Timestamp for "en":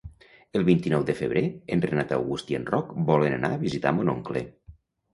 1.77-1.85, 2.63-2.67